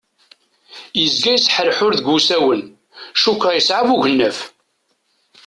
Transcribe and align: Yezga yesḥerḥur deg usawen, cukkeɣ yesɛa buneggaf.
Yezga 0.99 1.31
yesḥerḥur 1.33 1.93
deg 1.95 2.07
usawen, 2.17 2.61
cukkeɣ 3.21 3.51
yesɛa 3.53 3.83
buneggaf. 3.87 4.37